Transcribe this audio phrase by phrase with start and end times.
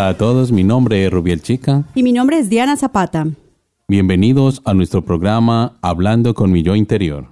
[0.00, 1.84] Hola a todos, mi nombre es Rubiel Chica.
[1.94, 3.26] Y mi nombre es Diana Zapata.
[3.86, 7.28] Bienvenidos a nuestro programa Hablando con mi yo interior.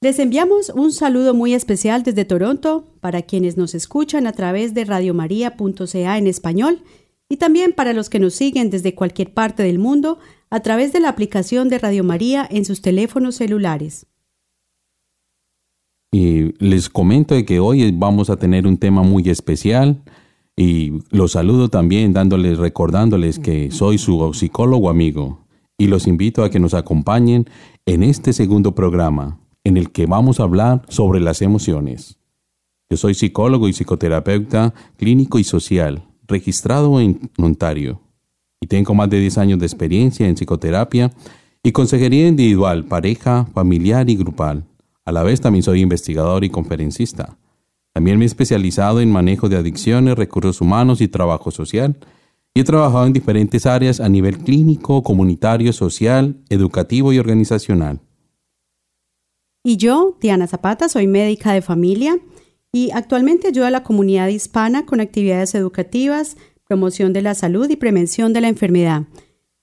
[0.00, 4.86] Les enviamos un saludo muy especial desde Toronto para quienes nos escuchan a través de
[4.86, 6.84] radiomaria.ca en español
[7.28, 11.00] y también para los que nos siguen desde cualquier parte del mundo a través de
[11.00, 14.06] la aplicación de Radio María en sus teléfonos celulares.
[16.10, 20.02] Y les comento que hoy vamos a tener un tema muy especial
[20.56, 25.46] y los saludo también dándoles, recordándoles que soy su psicólogo amigo
[25.78, 27.48] y los invito a que nos acompañen
[27.86, 32.18] en este segundo programa en el que vamos a hablar sobre las emociones.
[32.90, 38.00] Yo soy psicólogo y psicoterapeuta clínico y social, registrado en Ontario,
[38.60, 41.12] y tengo más de 10 años de experiencia en psicoterapia
[41.62, 44.64] y consejería individual, pareja, familiar y grupal.
[45.04, 47.38] A la vez también soy investigador y conferencista.
[47.92, 51.96] También me he especializado en manejo de adicciones, recursos humanos y trabajo social.
[52.54, 58.00] Y he trabajado en diferentes áreas a nivel clínico, comunitario, social, educativo y organizacional.
[59.64, 62.18] Y yo, Diana Zapata, soy médica de familia
[62.72, 67.76] y actualmente ayudo a la comunidad hispana con actividades educativas, promoción de la salud y
[67.76, 69.04] prevención de la enfermedad.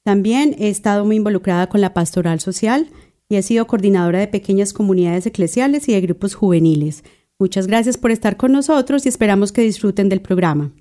[0.03, 2.89] También he estado muy involucrada con la pastoral social
[3.27, 7.03] y he sido coordinadora de pequeñas comunidades eclesiales y de grupos juveniles.
[7.41, 10.73] Muchas gracias por estar con nosotros y esperamos que disfruten del programa.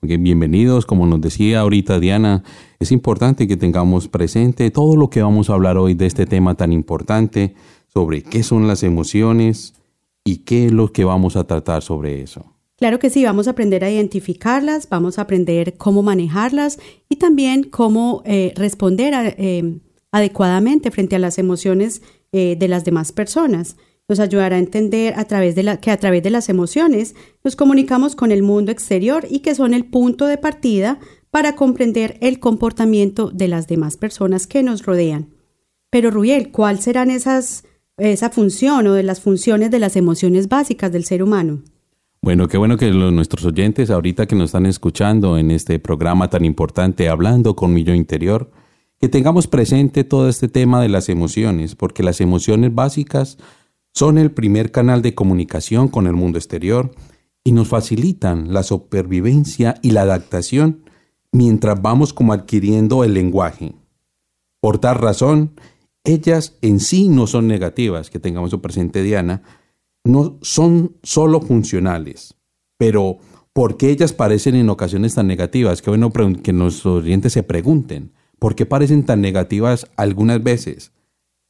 [0.00, 2.42] bienvenidos, como nos decía ahorita Diana,
[2.80, 6.54] es importante que tengamos presente todo lo que vamos a hablar hoy de este tema
[6.54, 7.54] tan importante
[7.92, 9.74] sobre qué son las emociones
[10.24, 12.54] y qué es lo que vamos a tratar sobre eso.
[12.76, 16.78] Claro que sí, vamos a aprender a identificarlas, vamos a aprender cómo manejarlas
[17.10, 19.80] y también cómo eh, responder eh,
[20.12, 22.00] adecuadamente frente a las emociones
[22.32, 23.76] eh, de las demás personas
[24.08, 27.56] nos ayudará a entender a través de la, que a través de las emociones nos
[27.56, 30.98] comunicamos con el mundo exterior y que son el punto de partida
[31.30, 35.34] para comprender el comportamiento de las demás personas que nos rodean.
[35.90, 37.64] Pero Rubiel, ¿cuál serán esas,
[37.96, 41.62] esa función o de las funciones de las emociones básicas del ser humano?
[42.22, 46.44] Bueno, qué bueno que nuestros oyentes ahorita que nos están escuchando en este programa tan
[46.44, 48.50] importante, hablando con mi interior,
[48.98, 53.38] que tengamos presente todo este tema de las emociones, porque las emociones básicas
[53.96, 56.90] son el primer canal de comunicación con el mundo exterior
[57.42, 60.84] y nos facilitan la supervivencia y la adaptación
[61.32, 63.74] mientras vamos como adquiriendo el lenguaje.
[64.60, 65.58] Por tal razón,
[66.04, 69.42] ellas en sí no son negativas, que tengamos presente Diana,
[70.04, 72.34] no son solo funcionales,
[72.76, 73.16] pero
[73.54, 75.80] ¿por qué ellas parecen en ocasiones tan negativas?
[75.80, 80.92] Que bueno que nuestros oyentes se pregunten, ¿por qué parecen tan negativas algunas veces?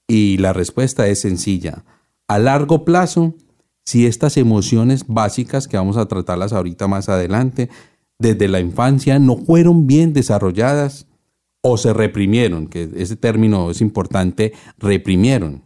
[0.06, 1.84] Y la respuesta es sencilla,
[2.28, 3.34] a largo plazo,
[3.84, 7.70] si estas emociones básicas, que vamos a tratarlas ahorita más adelante,
[8.19, 11.06] desde la infancia no fueron bien desarrolladas
[11.62, 15.62] o se reprimieron, que ese término es importante, reprimieron,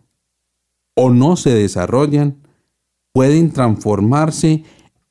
[0.96, 2.42] o no se desarrollan,
[3.12, 4.64] pueden transformarse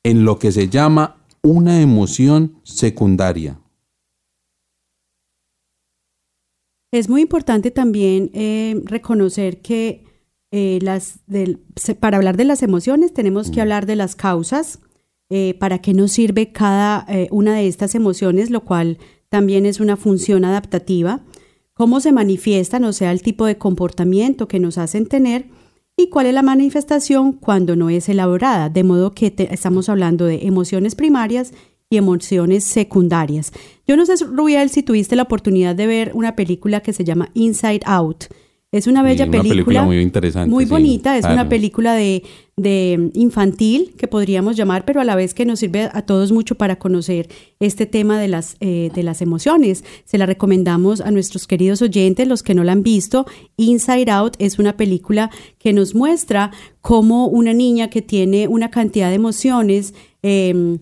[0.04, 3.60] en lo que se llama una emoción secundaria.
[6.92, 10.09] Es muy importante también eh, reconocer que
[10.52, 11.20] eh, las
[12.00, 14.80] para hablar de las emociones tenemos que hablar de las causas,
[15.30, 18.98] eh, para qué nos sirve cada eh, una de estas emociones, lo cual
[19.30, 21.24] también es una función adaptativa,
[21.76, 25.46] cómo se manifiestan, o sea, el tipo de comportamiento que nos hacen tener
[25.96, 30.48] y cuál es la manifestación cuando no es elaborada, de modo que estamos hablando de
[30.48, 31.54] emociones primarias
[31.92, 33.52] y emociones secundarias.
[33.86, 37.30] Yo no sé, Rubiel, si tuviste la oportunidad de ver una película que se llama
[37.36, 38.26] Inside Out,
[38.72, 40.48] Es una bella una película, muy interesante.
[40.48, 42.22] Muy bonita, es una película de,
[42.56, 46.54] de, infantil que podríamos llamar, pero a la vez que nos sirve a todos mucho
[46.54, 47.30] para conocer
[47.60, 49.84] este tema de las, eh, de las emociones.
[50.06, 53.26] Se la recomendamos a nuestros queridos oyentes, los que no la han visto.
[53.58, 56.52] Inside Out es una película que nos muestra
[56.82, 60.78] cómo una niña que tiene una cantidad de emociones eh,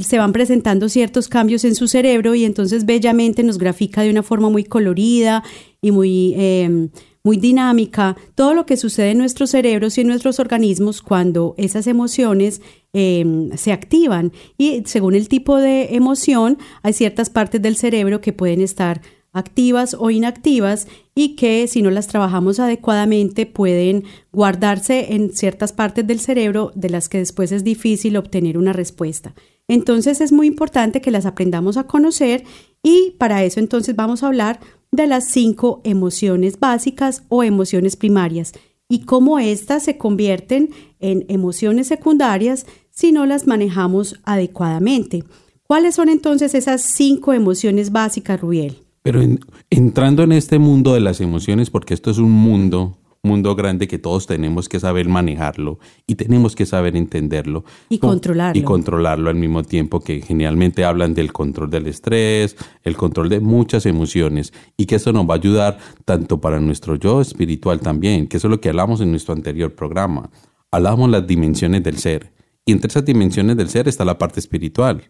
[0.00, 4.22] se van presentando ciertos cambios en su cerebro y entonces bellamente nos grafica de una
[4.22, 5.42] forma muy colorida
[5.82, 6.90] y muy, em,
[7.22, 11.86] muy dinámica todo lo que sucede en nuestros cerebros y en nuestros organismos cuando esas
[11.86, 12.62] emociones
[12.92, 14.32] em, se activan.
[14.56, 19.02] Y según el tipo de emoción, hay ciertas partes del cerebro que pueden estar
[19.32, 26.06] activas o inactivas y que si no las trabajamos adecuadamente pueden guardarse en ciertas partes
[26.06, 29.34] del cerebro de las que después es difícil obtener una respuesta.
[29.68, 32.42] Entonces es muy importante que las aprendamos a conocer
[32.82, 34.58] y para eso entonces vamos a hablar
[34.92, 38.52] de las cinco emociones básicas o emociones primarias
[38.88, 45.24] y cómo éstas se convierten en emociones secundarias si no las manejamos adecuadamente.
[45.62, 48.78] ¿Cuáles son entonces esas cinco emociones básicas, Rubiel?
[49.02, 49.22] Pero
[49.70, 53.98] entrando en este mundo de las emociones, porque esto es un mundo mundo grande que
[53.98, 57.64] todos tenemos que saber manejarlo y tenemos que saber entenderlo.
[57.88, 58.58] Y controlarlo.
[58.58, 63.40] Y controlarlo al mismo tiempo que generalmente hablan del control del estrés, el control de
[63.40, 68.26] muchas emociones y que eso nos va a ayudar tanto para nuestro yo espiritual también,
[68.26, 70.30] que eso es lo que hablamos en nuestro anterior programa.
[70.70, 72.32] Hablamos las dimensiones del ser
[72.64, 75.02] y entre esas dimensiones del ser está la parte espiritual.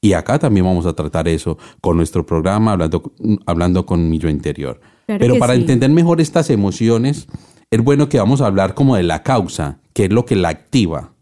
[0.00, 3.12] Y acá también vamos a tratar eso con nuestro programa, hablando,
[3.46, 4.80] hablando con mi yo interior.
[5.06, 7.26] Pero para entender mejor estas emociones,
[7.70, 10.48] es bueno que vamos a hablar como de la causa, que es lo que la
[10.48, 11.12] activa,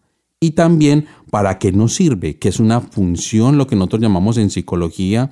[0.41, 4.51] y también para qué nos sirve, que es una función, lo que nosotros llamamos en
[4.51, 5.31] psicología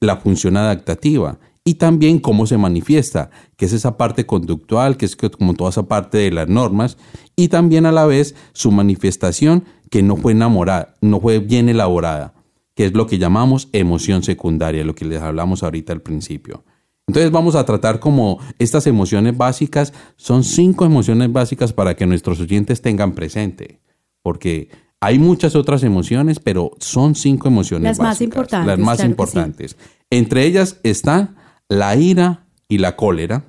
[0.00, 5.16] la función adaptativa, y también cómo se manifiesta, que es esa parte conductual, que es
[5.16, 6.98] como toda esa parte de las normas,
[7.36, 12.34] y también a la vez su manifestación que no fue enamorada, no fue bien elaborada,
[12.74, 16.64] que es lo que llamamos emoción secundaria, lo que les hablamos ahorita al principio.
[17.06, 22.40] Entonces vamos a tratar como estas emociones básicas, son cinco emociones básicas para que nuestros
[22.40, 23.80] oyentes tengan presente,
[24.22, 24.70] porque
[25.00, 28.66] hay muchas otras emociones, pero son cinco emociones las más importantes.
[28.66, 29.76] Las más importantes.
[30.08, 31.34] Entre ellas está
[31.68, 33.44] la ira y la cólera.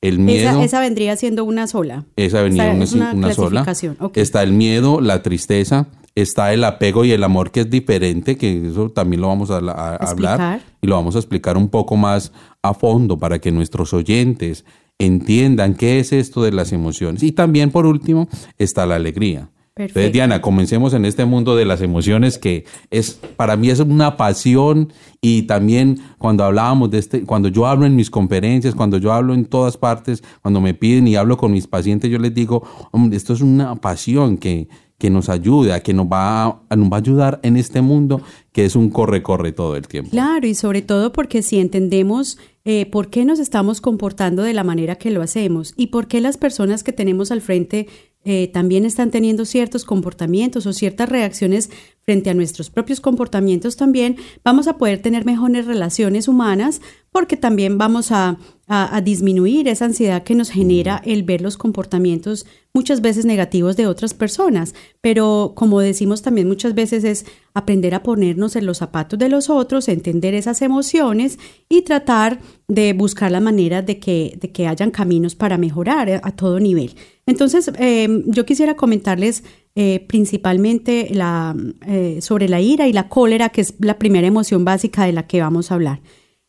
[0.00, 0.62] El miedo.
[0.62, 2.06] Esa, vendría siendo una sola.
[2.16, 3.66] Esa vendría una, una, sola.
[4.14, 5.88] Está el miedo, la tristeza,
[6.22, 9.56] está el apego y el amor que es diferente, que eso también lo vamos a,
[9.56, 12.32] hablar y lo vamos a explicar un poco más
[12.62, 14.64] a fondo para que nuestros oyentes
[14.98, 17.22] entiendan qué es esto de las emociones.
[17.22, 18.28] Y también por último
[18.58, 19.48] está la alegría.
[19.76, 24.16] Entonces, Diana, comencemos en este mundo de las emociones que es para mí es una
[24.16, 29.12] pasión y también cuando hablábamos de este, cuando yo hablo en mis conferencias, cuando yo
[29.12, 32.66] hablo en todas partes, cuando me piden y hablo con mis pacientes, yo les digo,
[33.12, 34.68] esto es una pasión que,
[34.98, 38.20] que nos ayuda, que nos va, a, nos va a ayudar en este mundo
[38.52, 40.10] que es un corre-corre todo el tiempo.
[40.10, 44.64] Claro, y sobre todo porque si entendemos eh, por qué nos estamos comportando de la
[44.64, 47.86] manera que lo hacemos y por qué las personas que tenemos al frente
[48.24, 51.70] eh, también están teniendo ciertos comportamientos o ciertas reacciones
[52.02, 56.80] frente a nuestros propios comportamientos también, vamos a poder tener mejores relaciones humanas
[57.12, 58.36] porque también vamos a,
[58.70, 62.44] a, disminuir esa ansiedad que nos genera el ver los comportamientos
[62.74, 64.74] muchas veces negativos de otras personas.
[65.00, 67.24] Pero como decimos también muchas veces es
[67.54, 71.38] aprender a ponernos en los zapatos de los otros, entender esas emociones
[71.70, 76.32] y tratar de buscar la manera de que, de que hayan caminos para mejorar a
[76.32, 76.94] todo nivel.
[77.24, 79.44] Entonces, em, yo quisiera comentarles
[79.74, 81.56] eh, principalmente la,
[81.86, 85.26] eh, sobre la ira y la cólera, que es la primera emoción básica de la
[85.26, 86.00] que vamos a hablar.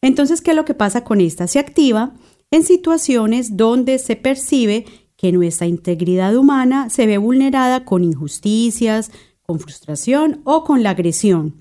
[0.01, 1.48] Entonces, ¿qué es lo que pasa con esta?
[1.48, 2.13] Se activa
[2.51, 9.60] en situaciones donde se percibe que nuestra integridad humana se ve vulnerada con injusticias, con
[9.60, 11.56] frustración o con la agresión.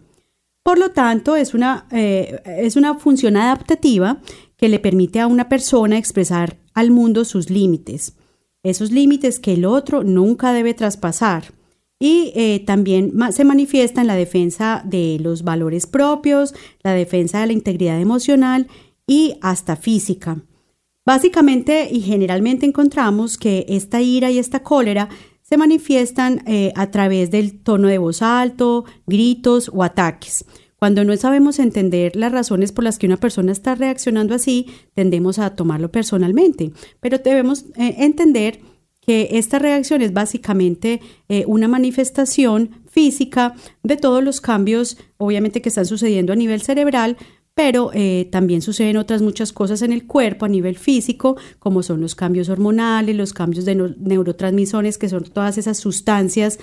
[0.62, 4.20] Por lo tanto, es una, eh, es una función adaptativa
[4.56, 8.14] que le permite a una persona expresar al mundo sus límites
[8.62, 11.52] esos límites que el otro nunca debe traspasar.
[12.00, 17.48] Y eh, también se manifiesta en la defensa de los valores propios, la defensa de
[17.48, 18.68] la integridad emocional
[19.06, 20.40] y hasta física.
[21.04, 25.08] Básicamente y generalmente encontramos que esta ira y esta cólera
[25.40, 30.44] se manifiestan eh, a través del tono de voz alto, gritos o ataques.
[30.78, 35.38] Cuando no sabemos entender las razones por las que una persona está reaccionando así, tendemos
[35.38, 38.60] a tomarlo personalmente, pero debemos eh, entender
[39.08, 41.00] que esta reacción es básicamente
[41.30, 47.16] eh, una manifestación física de todos los cambios, obviamente, que están sucediendo a nivel cerebral,
[47.54, 52.02] pero eh, también suceden otras muchas cosas en el cuerpo a nivel físico, como son
[52.02, 56.58] los cambios hormonales, los cambios de neurotransmisores, que son todas esas sustancias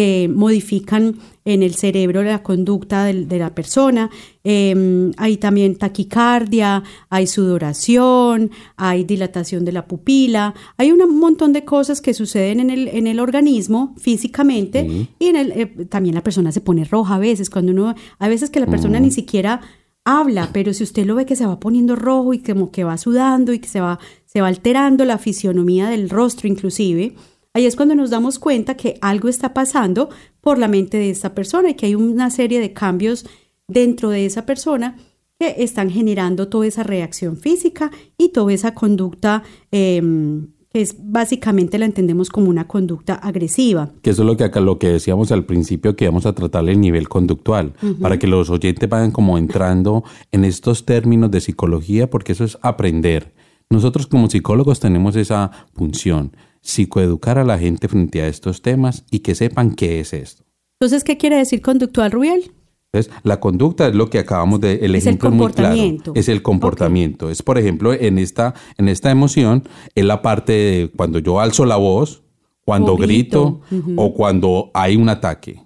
[0.00, 4.08] que modifican en el cerebro la conducta de, la persona.
[4.42, 11.66] Em, hay también taquicardia, hay sudoración, hay dilatación de la pupila, hay un montón de
[11.66, 16.22] cosas que suceden en el, en el organismo físicamente y en el, eh, también la
[16.22, 19.60] persona se pone roja a veces, cuando uno, a veces que la persona ni siquiera
[20.06, 22.96] habla, pero si usted lo ve que se va poniendo rojo y como que va
[22.96, 27.16] sudando y que se va, se va alterando la fisionomía del rostro inclusive,
[27.52, 30.08] Ahí es cuando nos damos cuenta que algo está pasando
[30.40, 33.26] por la mente de esta persona y que hay una serie de cambios
[33.66, 34.96] dentro de esa persona
[35.38, 39.42] que están generando toda esa reacción física y toda esa conducta
[39.72, 43.90] em, que es básicamente la entendemos como una conducta agresiva.
[44.02, 46.68] Que eso es lo que acá lo que decíamos al principio que vamos a tratar
[46.68, 52.08] el nivel conductual, para que los oyentes vayan como entrando en estos términos de psicología,
[52.08, 53.32] porque eso es aprender.
[53.68, 59.20] Nosotros como psicólogos tenemos esa función psicoeducar a la gente frente a estos temas y
[59.20, 60.44] que sepan qué es esto.
[60.80, 62.52] Entonces, ¿qué quiere decir conductual, Rubiel?
[62.92, 66.42] Entonces, la conducta es lo que acabamos de, el ejemplo es muy claro, es el
[66.42, 67.30] comportamiento.
[67.30, 71.66] Es, por ejemplo, en esta, en esta emoción, es la parte de cuando yo alzo
[71.66, 72.22] la voz,
[72.64, 73.60] cuando grito,
[73.96, 75.62] o cuando hay un ataque.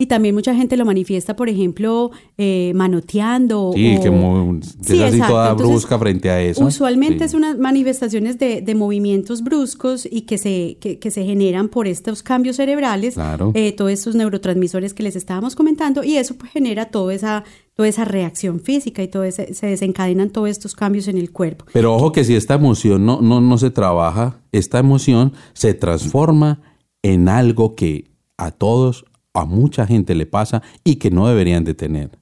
[0.00, 3.72] Y también mucha gente lo manifiesta, por ejemplo, eh, manoteando.
[3.74, 3.98] Sí,
[4.86, 6.64] que es así toda brusca frente a eso.
[6.64, 11.68] Usualmente es unas manifestaciones de, de, movimientos bruscos y que se, que, que, se generan
[11.68, 13.16] por estos cambios cerebrales,
[13.54, 17.42] eh, todos estos neurotransmisores que les estábamos comentando, y eso pues, genera toda esa,
[17.74, 21.64] toda esa reacción física y todo ese, se desencadenan todos estos cambios en el cuerpo.
[21.72, 26.60] Pero ojo que si esta emoción no, no, no se trabaja, esta emoción se transforma
[27.02, 29.04] en algo que a todos
[29.38, 32.18] a mucha gente le pasa y que no deberían de tener,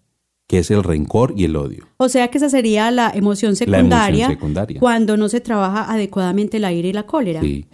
[0.46, 1.87] que es el rencor y el odio.
[1.96, 4.38] O sea que esa sería la emoción secundaria,
[4.78, 7.40] cuando no se trabaja adecuadamente la ira y la cólera.
[7.40, 7.66] Sí.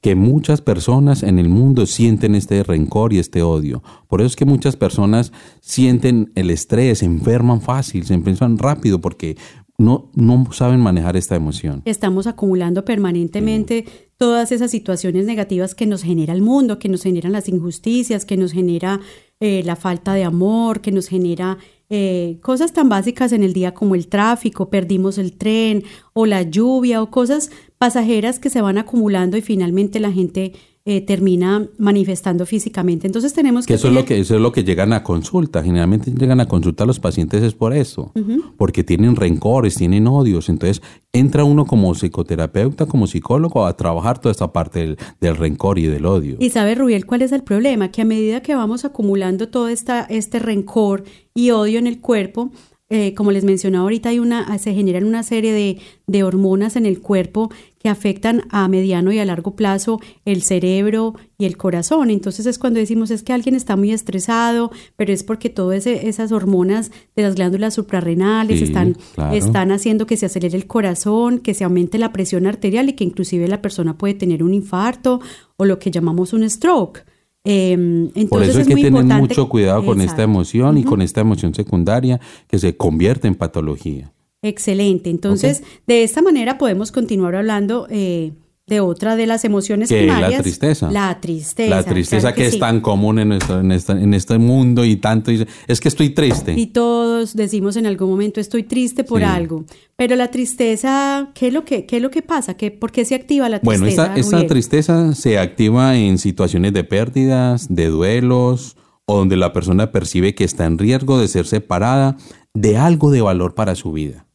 [0.00, 3.82] Que muchas personas en el mundo sienten este rencor y este odio.
[4.06, 9.00] Por eso es que muchas personas sienten el estrés, se enferman fácil, se enferman rápido
[9.00, 9.36] porque
[9.78, 11.82] no, no saben manejar esta emoción.
[11.84, 13.84] Estamos acumulando permanentemente
[14.16, 18.36] todas esas situaciones negativas que nos genera el mundo, que nos generan las injusticias, que
[18.36, 19.00] nos genera
[19.40, 21.58] eh, la falta de amor, que nos genera
[21.90, 26.42] eh, cosas tan básicas en el día como el tráfico, perdimos el tren o la
[26.42, 30.54] lluvia o cosas pasajeras que se van acumulando y finalmente la gente
[30.88, 33.08] eh, termina manifestando físicamente.
[33.08, 33.74] Entonces tenemos que...
[33.74, 35.64] eso, es lo que eso es lo que llegan a consulta.
[35.64, 38.12] Generalmente llegan a consulta los pacientes es por eso,
[38.56, 40.48] porque tienen rencores, tienen odios.
[40.48, 45.80] Entonces entra uno como psicoterapeuta, como psicólogo, a trabajar toda esta parte del, del, rencor
[45.80, 46.36] y del odio.
[46.38, 47.90] Y sabe, Rubiel, ¿cuál es el problema?
[47.90, 51.02] Que a medida que vamos acumulando todo esta, este rencor
[51.34, 52.52] y odio en el cuerpo,
[52.88, 56.86] eh, como les mencionaba ahorita, hay una, se generan una serie de, de, hormonas en
[56.86, 57.50] el cuerpo
[57.80, 62.10] que afectan a mediano y a largo plazo el cerebro y el corazón.
[62.10, 66.30] Entonces es cuando decimos es que alguien está muy estresado, pero es porque todas esas
[66.30, 68.96] hormonas de las glándulas suprarrenales están,
[69.32, 73.02] están haciendo que se acelere el corazón, que se aumente la presión arterial y que
[73.02, 75.20] inclusive la persona puede tener un infarto
[75.56, 77.04] o lo que llamamos un stroke.
[77.48, 81.54] Em, Por eso hay que tener mucho cuidado con esta emoción y con esta emoción
[81.54, 84.12] secundaria que se convierte en patología.
[84.42, 85.10] Excelente.
[85.10, 88.32] Entonces, de esta manera podemos continuar hablando eh,
[88.68, 90.32] de otra de las emociones que primarias.
[90.32, 90.90] la tristeza.
[90.90, 91.76] La tristeza.
[91.76, 95.30] La tristeza que, es tan común en, en, en, este mundo y tanto.
[95.68, 96.52] Es que estoy triste.
[96.54, 99.64] Y todos decimos en algún momento estoy triste por algo.
[99.94, 102.54] Pero la tristeza, ¿qué es lo que, qué es lo que pasa?
[102.54, 103.78] ¿Qué, ¿Por qué se activa la tristeza?
[103.78, 109.52] Bueno, esta, esta tristeza se activa en situaciones de pérdidas, de duelos o donde la
[109.52, 112.16] persona percibe que está en riesgo de ser separada
[112.52, 114.26] de algo de valor para su vida.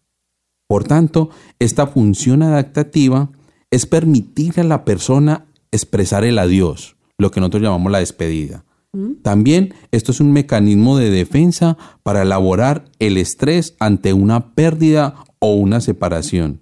[0.68, 3.30] Por tanto, esta función adaptativa
[3.72, 8.66] es permitirle a la persona expresar el adiós, lo que nosotros llamamos la despedida.
[8.92, 9.22] Mm.
[9.24, 15.56] También esto es un mecanismo de defensa para elaborar el estrés ante una pérdida o
[15.56, 16.62] una separación.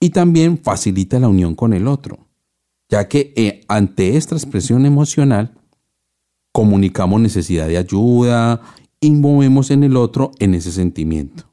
[0.00, 2.28] Y también facilita la unión con el otro,
[2.88, 5.54] ya que eh, ante esta expresión emocional
[6.52, 8.62] comunicamos necesidad de ayuda
[9.00, 11.52] y movemos en el otro en ese sentimiento.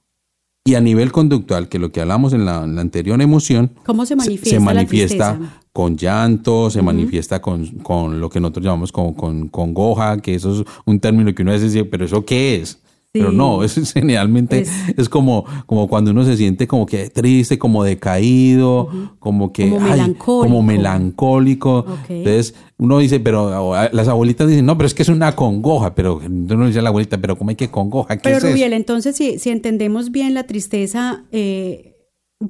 [0.68, 4.50] Y a nivel conductual, que lo que hablamos en la, anterior emoción, ¿Cómo se manifiesta?
[4.50, 5.40] Se, manifiesta
[5.72, 10.34] con llanto, se manifiesta con, con, lo que nosotros llamamos con, con, con, goja, que
[10.34, 12.80] eso es un término que uno a veces dice, pero ¿eso qué es?
[13.20, 14.66] Pero no, es generalmente
[14.98, 19.80] es, como, como cuando uno se siente como que triste, como decaído, como que como
[19.80, 20.40] melancólico.
[20.40, 21.86] como melancólico.
[22.10, 26.22] Entonces uno dice, pero las abuelitas dicen, no, pero es que es una congoja, pero
[26.26, 28.18] uno dice a la abuelita, pero ¿cómo hay que congoja?
[28.18, 31.96] ¿Qué pero Rubiel, entonces si, si entendemos bien la tristeza, eh,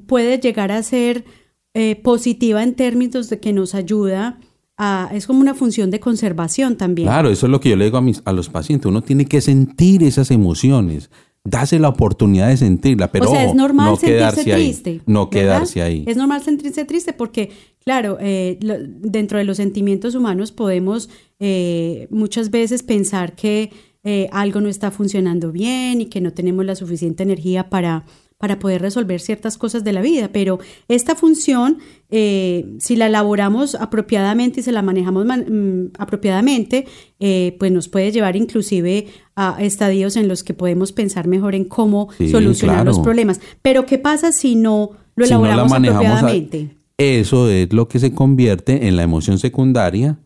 [0.06, 1.24] puede llegar a ser
[1.74, 4.40] eh, positiva en términos de que nos ayuda
[5.12, 7.08] es como una función de conservación también.
[7.08, 8.86] Claro, eso es lo que yo le digo a, mis, a los pacientes.
[8.86, 11.10] Uno tiene que sentir esas emociones.
[11.44, 14.90] Dase la oportunidad de sentirla, pero o sea, es normal no sentirse triste.
[14.90, 16.04] Ahí, no quedarse ahí.
[16.06, 17.50] Es normal sentirse triste porque,
[17.84, 23.70] claro, eh, dentro de los sentimientos humanos podemos eh, muchas veces pensar que
[24.02, 28.04] eh, algo no está funcionando bien y que no tenemos la suficiente energía para
[28.38, 31.78] para poder resolver ciertas cosas de la vida, pero esta función,
[32.10, 36.86] eh, si la elaboramos apropiadamente y se la manejamos mm, apropiadamente,
[37.18, 41.64] eh, pues nos puede llevar inclusive a estadios en los que podemos pensar mejor en
[41.64, 43.40] cómo solucionar los problemas.
[43.62, 46.76] Pero ¿qué pasa si no lo elaboramos apropiadamente?
[46.98, 50.18] eso es lo que se convierte en la emoción secundaria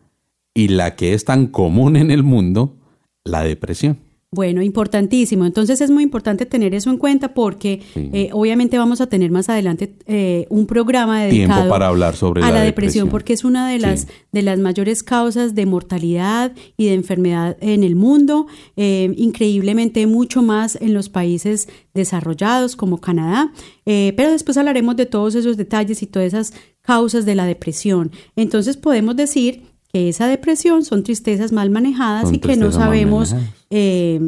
[0.55, 2.77] y la que es tan común en el mundo,
[3.25, 3.99] la depresión.
[4.33, 5.45] Bueno, importantísimo.
[5.45, 9.49] Entonces es muy importante tener eso en cuenta porque eh, obviamente vamos a tener más
[9.49, 13.81] adelante eh, un programa dedicado para hablar sobre a la, depresión, porque es una de
[13.81, 18.47] las de las mayores causas de mortalidad y de enfermedad en el mundo,
[18.77, 23.53] eh, increíblemente mucho más en los países desarrollados como Canadá.
[23.85, 28.13] pero después hablaremos de todos esos detalles y todas esas causas de la depresión.
[28.37, 33.35] Entonces podemos decir que esa depresión son tristezas mal manejadas y que no sabemos
[33.71, 34.21] eh,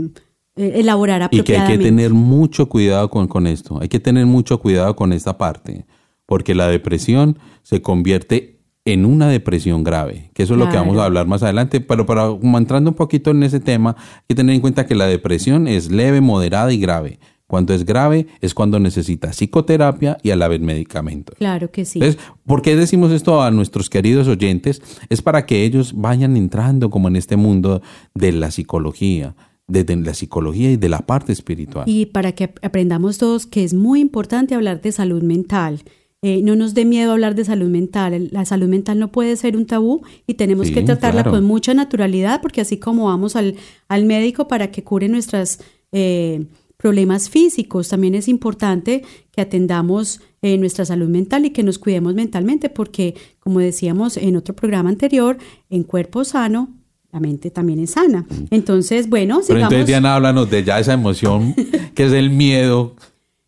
[0.57, 1.53] eh, elaborar apropiadamente.
[1.53, 4.97] Y que hay que tener mucho cuidado con, con esto, hay que tener mucho cuidado
[4.97, 5.87] con esta parte,
[6.27, 8.53] porque la depresión se convierte
[8.85, 12.05] en una depresión grave, que eso es lo que vamos a hablar más adelante, pero
[12.05, 12.29] para
[12.59, 15.93] entrando un poquito en ese tema, hay que tener en cuenta que la depresión es
[15.93, 17.21] leve, moderada y grave.
[17.53, 21.37] Cuando es grave es cuando necesita psicoterapia y a la vez medicamentos.
[21.37, 21.99] Claro que sí.
[21.99, 24.81] Entonces, ¿por qué decimos esto a nuestros queridos oyentes?
[25.11, 27.83] Es para que ellos vayan entrando como en este mundo
[28.15, 29.37] de la psicología,
[29.69, 31.85] de, la psicología y de la parte espiritual.
[31.87, 35.83] Y para que aprendamos todos que es muy importante hablar de salud mental.
[36.23, 38.31] Eh, no nos dé miedo hablar de salud mental.
[38.33, 42.41] La salud mental no puede ser un tabú y tenemos que tratarla con mucha naturalidad
[42.41, 43.57] porque así como vamos al,
[43.89, 45.61] al médico para que cure nuestras...
[45.95, 46.47] Eh,
[46.83, 47.89] problemas físicos.
[47.89, 53.15] También es importante que atendamos eh, nuestra salud mental y que nos cuidemos mentalmente porque,
[53.39, 55.39] como decíamos en otro programa anterior,
[55.71, 56.75] en cuerpo sano,
[57.13, 58.27] la mente también es sana.
[58.51, 61.55] Entonces, bueno, Pero entonces, Diana, háblanos de ya esa emoción
[61.95, 62.97] que es el miedo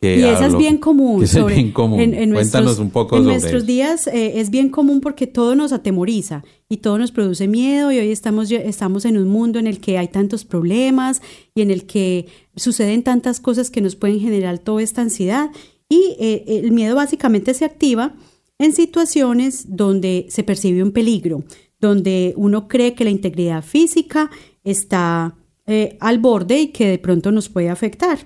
[0.04, 1.22] y esa es bien común.
[1.22, 2.00] es bien común.
[2.00, 6.44] En, Cuéntanos un poco en nuestros días eh, es bien común porque todo nos atemoriza
[6.68, 9.98] y todo nos produce miedo y hoy estamos, estamos en un mundo en el que
[9.98, 11.22] hay tantos problemas
[11.54, 15.50] y en el que suceden tantas cosas que nos pueden generar toda esta ansiedad
[15.88, 18.14] y eh, el miedo básicamente se activa
[18.58, 21.44] en situaciones donde se percibe un peligro,
[21.80, 24.30] donde uno cree que la integridad física
[24.62, 25.36] está
[25.66, 28.18] eh, al borde y que de pronto nos puede afectar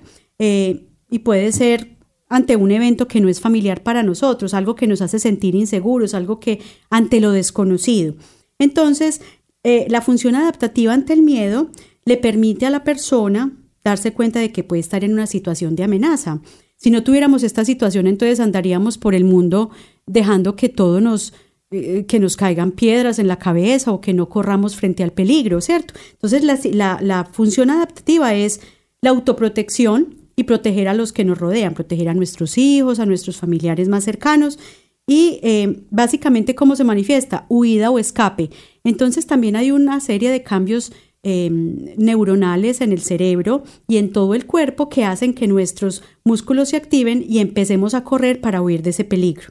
[1.09, 1.97] y puede ser
[2.29, 6.13] ante un evento que no es familiar para nosotros, algo que nos hace sentir inseguros,
[6.13, 8.15] algo que ante lo desconocido.
[8.59, 9.21] Entonces,
[9.63, 11.69] eh, la función adaptativa ante el miedo
[12.05, 15.83] le permite a la persona darse cuenta de que puede estar en una situación de
[15.83, 16.41] amenaza.
[16.75, 19.71] Si no tuviéramos esta situación, entonces andaríamos por el mundo
[20.05, 21.33] dejando que todo nos,
[21.71, 25.61] eh, que nos caigan piedras en la cabeza o que no corramos frente al peligro,
[25.61, 25.93] ¿cierto?
[26.11, 26.43] Entonces,
[26.73, 28.61] la, la función adaptativa es
[29.01, 33.35] la autoprotección, y proteger a los que nos rodean, proteger a nuestros hijos, a nuestros
[33.35, 34.57] familiares más cercanos.
[35.05, 37.45] Y eh, básicamente, ¿cómo se manifiesta?
[37.49, 38.49] Huida o escape.
[38.85, 44.33] Entonces, también hay una serie de cambios em, neuronales en el cerebro y en todo
[44.33, 48.81] el cuerpo que hacen que nuestros músculos se activen y empecemos a correr para huir
[48.81, 49.49] de ese peligro.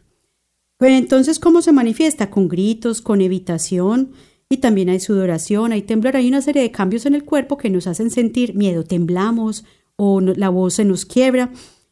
[0.78, 2.30] Pues, entonces, ¿cómo se manifiesta?
[2.30, 4.12] Con gritos, con evitación,
[4.48, 7.68] y también hay sudoración, hay temblor, hay una serie de cambios en el cuerpo que
[7.68, 9.66] nos hacen sentir miedo, temblamos,
[9.98, 11.50] o la voz se nos quiebra.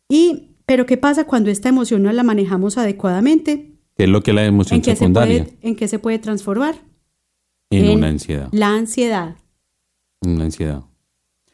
[0.09, 3.73] Y, pero ¿qué pasa cuando esta emoción no la manejamos adecuadamente?
[3.97, 5.47] ¿Qué es lo que la emoción ¿En secundaria?
[5.61, 6.77] ¿En qué se puede transformar?
[7.71, 8.49] En, una ansiedad.
[8.53, 9.37] La ansiedad.
[10.23, 10.85] Una ansiedad.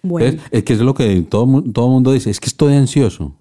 [0.02, 0.40] Bueno.
[0.50, 3.34] es que es lo que todo todo mundo dice, es que estoy ansioso.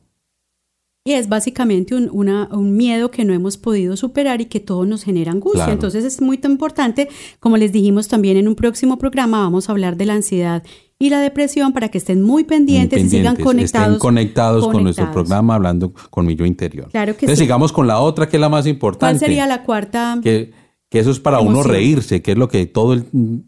[1.03, 4.85] Y es básicamente un, una, un, miedo que no hemos podido superar y que todo
[4.85, 5.71] nos genera angustia.
[5.71, 7.09] Entonces es muy importante,
[7.39, 10.63] como les dijimos también en un próximo programa, vamos a hablar de la ansiedad
[10.99, 13.87] y la depresión para que estén muy pendientes, y sigan conectados.
[13.87, 16.89] Estén conectados, con nuestro programa hablando con mi yo interior.
[16.91, 19.17] Claro que Entonces sigamos con la otra que es la más importante.
[19.17, 20.19] ¿Cuál sería la cuarta?
[20.21, 20.51] Que
[20.91, 23.05] que eso es para uno reírse, que es lo que todo el,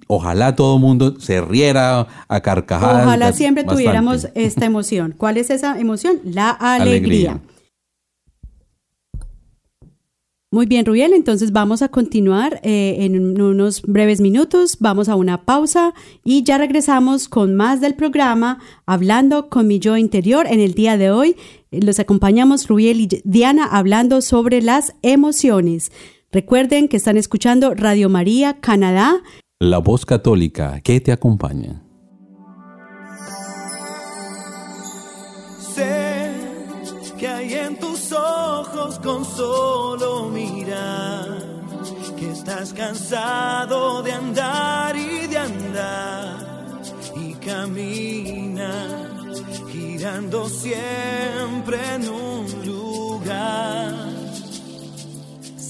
[0.08, 3.06] ojalá todo el mundo se riera a carcajadas.
[3.06, 5.14] Ojalá siempre tuviéramos esta emoción.
[5.18, 6.22] ¿Cuál es esa emoción?
[6.24, 7.42] La alegría.
[10.52, 15.44] Muy bien, Rubiel, entonces vamos a continuar eh, en unos breves minutos, vamos a una
[15.44, 20.46] pausa y ya regresamos con más del programa hablando con mi yo interior.
[20.48, 21.36] En el día de hoy
[21.72, 25.92] los acompañamos Rubiel y Diana hablando sobre las emociones.
[26.34, 29.22] Recuerden que están escuchando Radio María Canadá.
[29.60, 31.84] La voz católica que te acompaña.
[37.20, 41.38] que hay en tus ojos con solo mirar,
[42.20, 46.82] que estás cansado de andar y de andar
[47.16, 49.08] y camina
[49.72, 54.03] girando siempre en un lugar.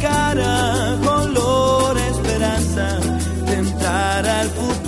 [0.00, 3.00] cara, color esperanza,
[3.46, 4.83] tentar al futuro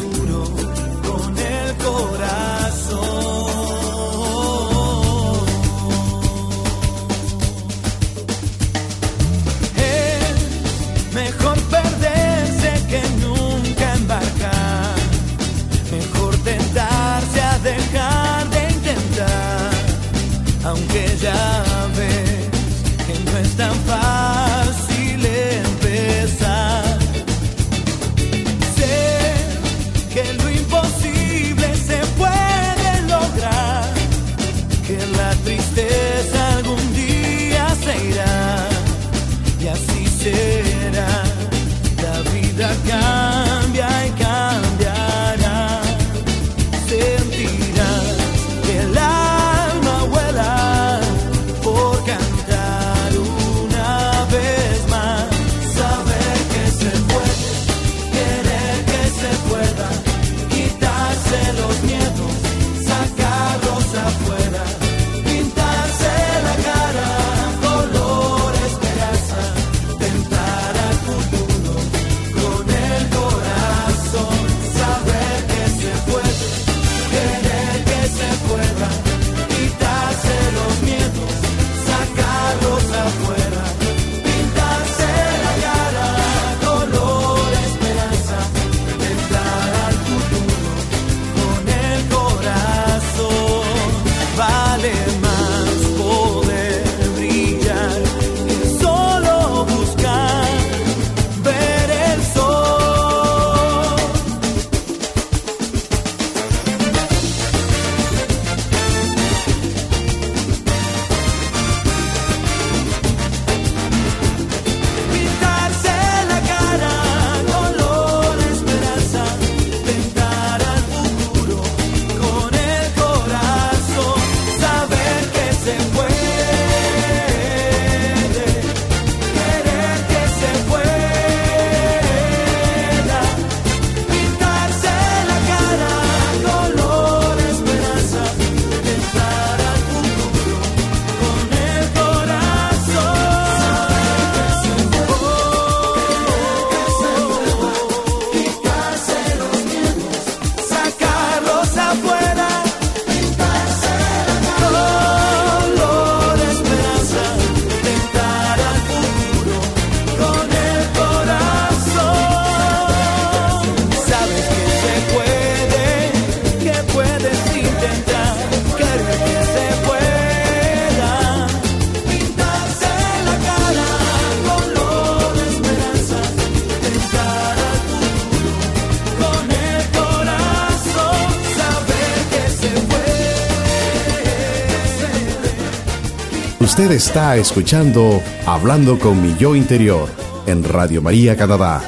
[186.78, 190.10] Usted está escuchando Hablando con mi yo interior
[190.46, 191.80] en Radio María Canadá,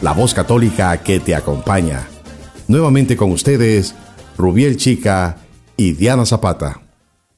[0.00, 2.06] la voz católica que te acompaña.
[2.68, 3.96] Nuevamente con ustedes,
[4.36, 5.38] Rubiel Chica
[5.76, 6.80] y Diana Zapata.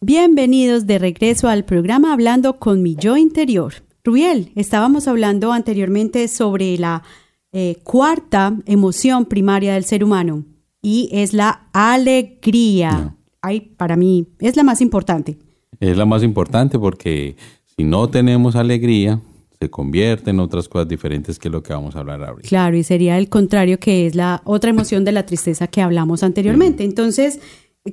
[0.02, 3.72] Bienvenidos de regreso al programa Hablando con mi yo interior.
[4.04, 7.02] Rubiel, estábamos hablando anteriormente sobre la
[7.50, 10.44] eh, cuarta emoción primaria del ser humano
[10.82, 12.92] y es la alegría.
[12.92, 13.16] No.
[13.40, 15.38] Ay, para mí es la más importante.
[15.80, 17.36] Es la más importante porque
[17.76, 19.20] si no tenemos alegría,
[19.58, 22.48] se convierte en otras cosas diferentes que lo que vamos a hablar ahorita.
[22.48, 26.22] Claro, y sería el contrario que es la otra emoción de la tristeza que hablamos
[26.22, 26.84] anteriormente.
[26.84, 27.40] Entonces,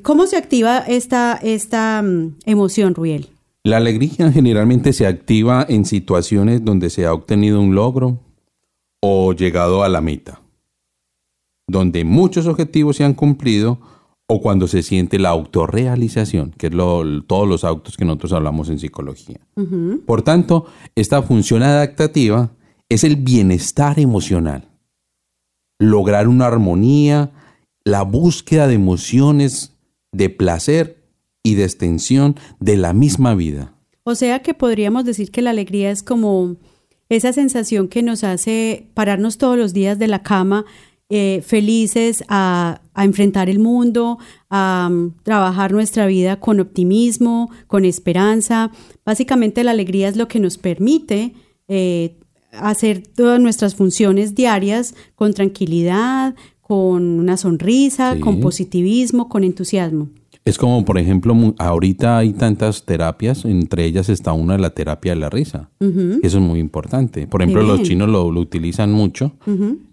[0.02, 3.30] ¿cómo se activa esta, esta mm, emoción, Ruel?
[3.64, 8.20] La alegría generalmente se activa en situaciones donde se ha obtenido un logro
[9.02, 10.42] o llegado a la meta,
[11.68, 13.80] donde muchos objetivos se han cumplido
[14.30, 18.70] o cuando se siente la autorrealización, que es lo- todos los autos que nosotros hablamos
[18.70, 19.40] en psicología.
[20.06, 22.52] Por tanto, esta función adaptativa
[22.90, 24.68] es el bienestar emocional,
[25.80, 27.32] lograr una armonía,
[27.86, 29.78] la búsqueda de emociones
[30.12, 31.04] de placer
[31.44, 33.74] y de extensión de la misma vida.
[34.04, 36.56] O sea que podríamos decir que la alegría es como
[37.10, 40.66] esa sensación que nos hace pararnos todos los días de la cama
[41.10, 44.18] eh, felices a, a enfrentar el mundo,
[44.50, 48.72] a mm, trabajar nuestra vida con optimismo, con esperanza.
[49.06, 51.34] Básicamente la alegría es lo que nos permite
[51.70, 52.18] eh,
[52.52, 58.20] hacer todas nuestras funciones diarias con tranquilidad, con una sonrisa, Sí.
[58.20, 60.10] con positivismo, con entusiasmo.
[60.48, 65.14] Es como, por ejemplo, ahorita hay tantas terapias, entre ellas está una de la terapia
[65.14, 65.70] de la risa.
[65.80, 67.28] Eso es muy importante.
[67.28, 69.34] Por ejemplo, los chinos lo, lo utilizan mucho.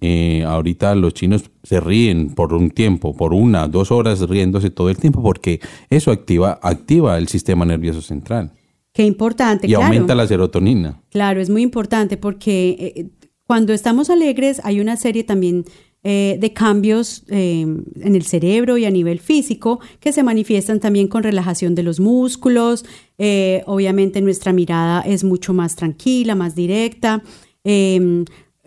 [0.00, 4.90] Eh, ahorita los chinos se ríen por un tiempo, por una, dos horas riéndose todo
[4.90, 8.52] el tiempo, porque eso activa, activa el sistema nervioso central
[8.94, 9.86] Qué importante, y claro.
[9.86, 11.02] aumenta la serotonina.
[11.10, 13.10] Claro, es muy importante porque eh,
[13.44, 15.64] cuando estamos alegres hay una serie también
[16.04, 21.08] eh, de cambios eh, en el cerebro y a nivel físico que se manifiestan también
[21.08, 22.84] con relajación de los músculos.
[23.18, 27.22] eh, obviamente nuestra mirada es mucho más tranquila, más directa.
[27.64, 28.24] eh,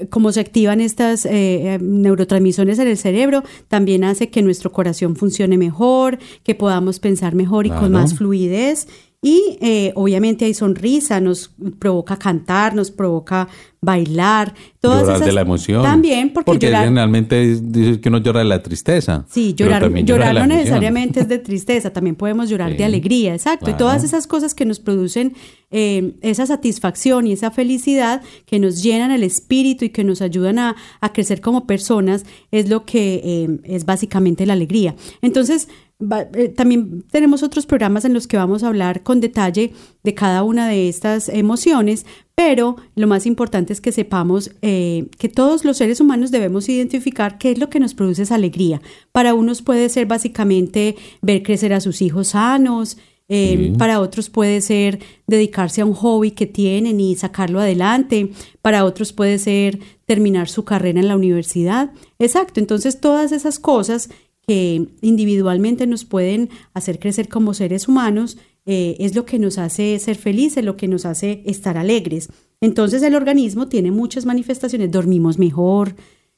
[0.09, 5.57] como se activan estas eh, neurotransmisiones en el cerebro, también hace que nuestro corazón funcione
[5.57, 8.87] mejor, que podamos pensar mejor y con más fluidez.
[9.19, 11.49] Y eh, obviamente hay sonrisa, nos
[11.79, 13.47] provoca cantar, nos provoca
[13.81, 14.53] bailar.
[14.79, 15.81] Todas llorar esas- de la emoción.
[15.83, 19.25] También, porque, llorar, generalmente dice que uno llora de la tristeza.
[19.27, 23.33] Sí, llorar, llora llorar no necesariamente es de tristeza, también podemos llorar Sí, de alegría,
[23.33, 23.71] exacto.
[23.71, 25.33] Y todas esas cosas que nos producen
[25.71, 30.59] eh, esa satisfacción y esa felicidad que nos llenan el espíritu y que nos ayudan
[30.59, 34.95] a, a crecer como personas es lo que eh, es básicamente la alegría.
[35.23, 35.67] Entonces,
[35.99, 40.13] va- eh, también tenemos otros programas en los que vamos a hablar con detalle de
[40.13, 42.05] cada una de estas emociones,
[42.35, 47.37] pero lo más importante es que sepamos eh, que todos los seres humanos debemos identificar
[47.37, 48.81] qué es lo que nos produce esa alegría.
[49.11, 52.97] Para unos puede ser básicamente ver crecer a sus hijos sanos,
[53.29, 58.31] eh, para otros puede ser dedicarse a un hobby que tienen y sacarlo adelante,
[58.61, 61.91] para otros puede ser terminar su carrera en la universidad.
[62.19, 64.09] Exacto, entonces todas esas cosas
[64.47, 69.99] que individualmente nos pueden hacer crecer como seres humanos, eh, es lo que nos hace
[69.99, 72.29] ser felices, lo que nos hace estar alegres.
[72.61, 75.95] Entonces el organismo tiene muchas manifestaciones, dormimos mejor,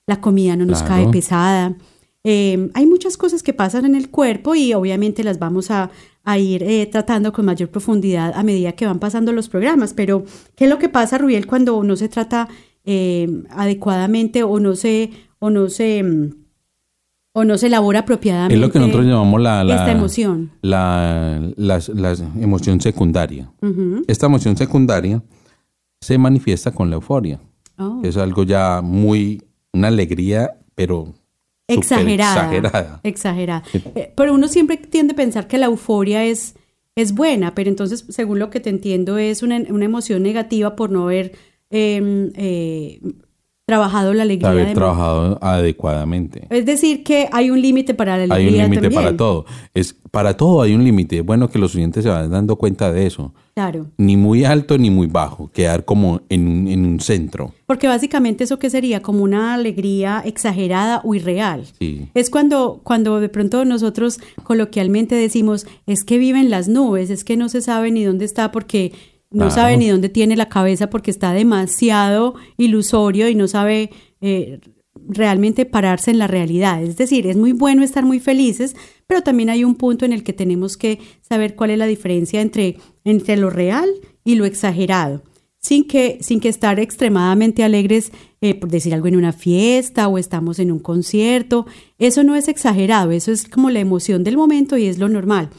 [0.08, 1.04] la comida no nos Claro.
[1.04, 1.78] cae pesada.
[2.24, 5.92] Eh, hay muchas cosas que pasan en el cuerpo y obviamente las vamos a,
[6.24, 9.94] a ir eh, tratando con mayor profundidad a medida que van pasando los programas.
[9.94, 12.50] Pero, ¿qué es lo que pasa, Rubiel, cuando no se trata
[12.86, 16.30] eh, adecuadamente o no se, o no se, mm,
[17.34, 18.56] o no se elabora apropiadamente?
[18.56, 20.52] Es lo que nosotros llamamos la, la- esta emoción.
[20.62, 23.52] La, las- las emoción secundaria.
[24.08, 25.22] Esta emoción secundaria
[26.02, 27.40] se manifiesta con la euforia.
[27.78, 28.02] Oh.
[28.04, 29.42] Es algo ya muy,
[29.74, 31.14] una alegría, pero
[31.68, 32.52] exagerada.
[32.54, 33.00] exagerada.
[33.04, 33.64] Exagerada.
[33.96, 36.56] Eh, pero uno siempre tiende a pensar que la euforia es,
[36.96, 40.90] es buena, pero entonces, según lo que te entiendo, es una, una emoción negativa por
[40.90, 41.34] no haber
[41.70, 43.02] eh, eh,
[43.70, 44.50] trabajado la alegría.
[44.50, 46.48] Haber de- trabajado adecuadamente.
[46.50, 49.46] Es decir, que hay un límite para la Hay alegría un límite para todo.
[49.74, 51.20] Es, para todo hay un límite.
[51.20, 53.34] Es bueno que los oyentes se vayan dando cuenta de eso.
[53.54, 53.88] Claro.
[53.98, 55.50] Ni muy alto ni muy bajo.
[55.54, 57.54] Quedar como en, un- en un centro.
[57.66, 61.66] Porque básicamente eso que sería como una alegría exagerada o irreal.
[61.78, 62.08] Sí.
[62.16, 67.24] Es cuando, cuando de pronto nosotros coloquialmente decimos, es que vive en las nubes, es
[67.24, 68.94] que no se sabe ni dónde está porque
[69.32, 69.52] no Claro.
[69.52, 74.60] sabe ni dónde tiene la cabeza porque está demasiado ilusorio y no sabe eh,
[75.08, 76.84] realmente pararse en la realidad.
[76.84, 78.76] Es decir, es muy bueno estar muy felices,
[79.08, 82.42] pero también hay un punto en el que tenemos que saber cuál es la diferencia
[82.42, 83.90] entre, entre lo real
[84.24, 85.24] y lo exagerado
[85.62, 88.12] sin que, sin que estar extremadamente alegres
[88.42, 91.66] eh, por decir algo en una fiesta o estamos en un concierto.
[91.98, 95.50] Eso no es exagerado, eso es como la emoción del momento y es lo normal.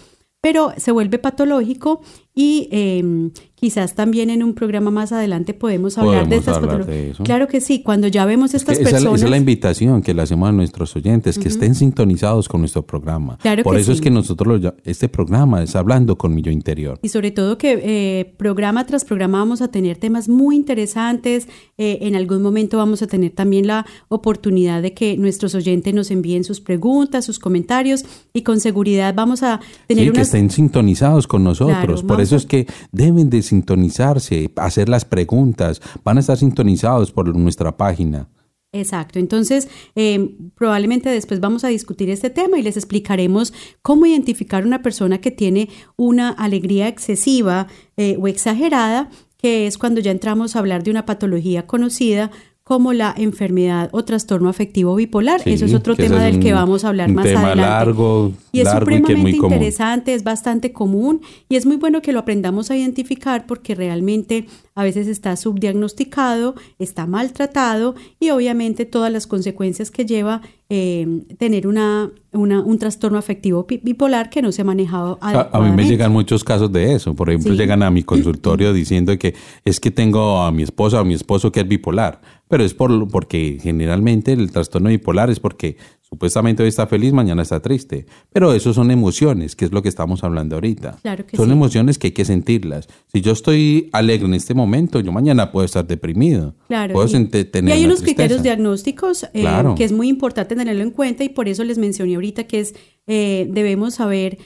[0.41, 2.01] Pero se vuelve patológico
[2.35, 6.71] y eh, quizás también en un programa más adelante podemos hablar de Podemos estas hablar
[6.79, 7.05] patologías.
[7.05, 7.25] de eso.
[7.25, 9.17] Claro que sí, cuando ya vemos estas Esa, es la- personas.
[9.19, 12.87] esa es la invitación que le hacemos a nuestros oyentes, que estén sintonizados con nuestro
[12.87, 13.37] programa.
[13.43, 14.05] Claro Por que eso es sí.
[14.05, 16.99] que nosotros, lo este programa es Hablando con mi yo interior.
[17.03, 21.47] Y sobre todo que eh, programa tras programa vamos a tener temas muy interesantes.
[21.77, 26.11] eh, en algún momento vamos a tener también la oportunidad de que nuestros oyentes nos
[26.11, 30.27] envíen sus preguntas, sus comentarios y con seguridad vamos a tener Sí, que unas...
[30.29, 31.75] estén sintonizados con nosotros.
[31.77, 35.81] Claro, Por vamos es que deben de sintonizarse, hacer las preguntas.
[36.05, 38.29] Van a estar sintonizados por nuestra página.
[38.73, 44.65] Exacto, entonces eh, probablemente después vamos a discutir este tema y les explicaremos cómo identificar
[44.65, 47.67] una persona que tiene una alegría excesiva
[47.97, 52.31] eh, o exagerada, que es cuando ya entramos a hablar de una patología conocida
[52.71, 55.41] como la enfermedad o trastorno afectivo bipolar.
[55.41, 57.69] Sí, Eso es otro tema del que vamos a hablar un más tema adelante.
[57.69, 59.53] largo, y es largo y que es supremamente común.
[59.55, 64.47] interesante, es bastante común y es muy bueno que lo aprendamos a identificar porque realmente
[64.75, 71.67] a veces está subdiagnosticado, está maltratado y obviamente todas las consecuencias que lleva eh, tener
[71.67, 75.35] una, una- un trastorno afectivo bi- bipolar que no se ha manejado A, a mí
[75.35, 75.91] me adecuadamente.
[75.91, 77.15] llegan muchos casos de eso.
[77.15, 77.59] Por ejemplo, Sí.
[77.59, 81.15] llegan a mi consultorio diciendo que es que tengo a mi esposa o a mi
[81.15, 82.21] esposo que es bipolar.
[82.49, 85.77] Pero es por, porque generalmente el trastorno bipolar es porque
[86.11, 88.05] supuestamente hoy está feliz, mañana está triste.
[88.33, 90.99] Pero eso son emociones, que es lo que estamos hablando ahorita.
[91.03, 91.53] Claro que son sí.
[91.53, 92.89] emociones que hay que sentirlas.
[93.13, 96.55] Si yo estoy alegre en este momento, yo mañana puedo estar deprimido.
[96.69, 99.75] Claro, puedo y, tener y hay unos criterios diagnósticos eh, Claro.
[99.77, 102.75] que es muy importante tenerlo en cuenta y por eso les mencioné ahorita que es
[103.07, 104.39] eh, debemos saber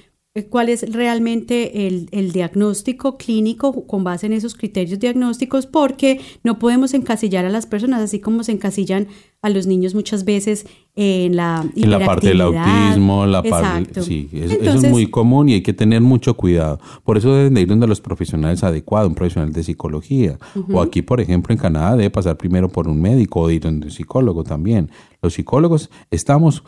[0.42, 6.59] cuál es realmente el, el diagnóstico clínico con base en esos criterios diagnósticos porque no
[6.59, 9.07] podemos encasillar a las personas así como se encasillan
[9.42, 10.66] a los niños muchas veces
[10.97, 15.07] en la En la parte del autismo, la parte, sí, eso, eso Entonces, es muy
[15.07, 16.81] común y hay que tener mucho cuidado.
[17.05, 20.38] Por eso deben de ir donde los profesionales adecuados, un profesional de psicología.
[20.73, 23.87] O aquí, por ejemplo, en Canadá debe pasar primero por un médico o ir donde
[23.87, 24.90] un psicólogo también.
[25.20, 26.64] Los psicólogos estamos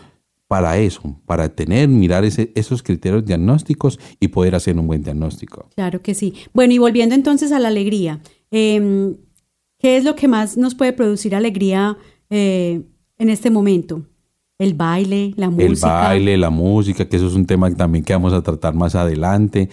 [0.49, 5.69] para eso, para tener, mirar ese- esos criterios diagnósticos y poder hacer un buen diagnóstico.
[5.75, 6.35] Claro que sí.
[6.55, 9.15] Bueno, y volviendo entonces a la alegría, eh,
[9.79, 11.97] ¿qué es lo que más nos puede producir alegría
[12.31, 12.83] eh,
[13.19, 14.07] en este momento?
[14.59, 15.67] El baile, la música.
[15.67, 15.75] El
[16.09, 19.69] baile, la música, que eso es un tema también que vamos a tratar más adelante.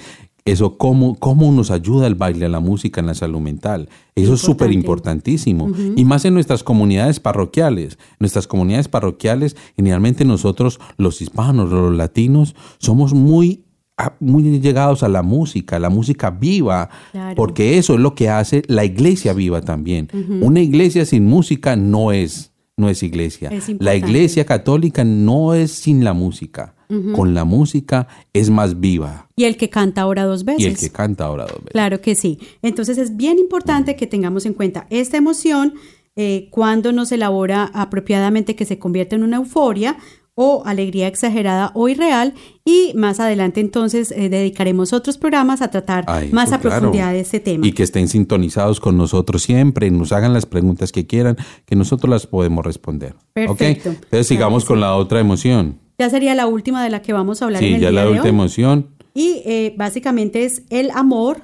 [0.46, 3.88] Eso, cómo, cómo nos ayuda el baile, la música en la salud mental.
[4.16, 5.72] Eso es súper importantísimo.
[5.96, 7.98] Y más en nuestras comunidades parroquiales.
[8.20, 13.64] Nuestras comunidades parroquiales, generalmente nosotros, los hispanos, los latinos, somos muy,
[13.98, 17.36] a- muy llegados a la música, la música viva, Claro.
[17.36, 20.10] porque eso es lo que hace la iglesia viva también.
[20.42, 23.50] Una iglesia sin música no es, no es iglesia.
[23.50, 26.76] Es la iglesia católica no es sin la música.
[27.16, 29.28] Con la música es más viva.
[29.36, 30.62] Y el que canta ahora dos veces.
[30.62, 31.72] Y el que canta ahora dos veces.
[31.72, 32.38] Claro que sí.
[32.62, 35.74] Entonces es bien importante que tengamos en cuenta esta emoción
[36.16, 39.98] eh, cuando no se elabora apropiadamente que se convierte en una euforia
[40.36, 42.34] o alegría exagerada o irreal
[42.66, 47.20] y más adelante entonces eh, dedicaremos otros programas a tratar Ay, más a profundidad de
[47.20, 47.68] este tema.
[47.68, 52.10] Y que estén sintonizados con nosotros siempre, nos hagan las preguntas que quieran, que nosotros
[52.10, 53.16] las podemos responder.
[53.34, 53.90] Perfecto.
[53.90, 55.80] Entonces sigamos con la otra emoción.
[56.00, 58.04] Ya sería la última de la que vamos a hablar en Sí, el ya día
[58.04, 61.42] la última emoción Y eh, básicamente es el amor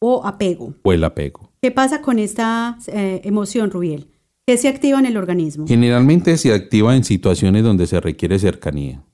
[0.00, 0.74] o apego.
[0.82, 1.52] o el apego.
[1.62, 4.08] ¿Qué pasa con esta eh, emoción, Rubiel?
[4.48, 5.66] ¿Qué se activa en el organismo?
[5.66, 9.04] Generalmente se activa en situaciones donde se requiere cercanía,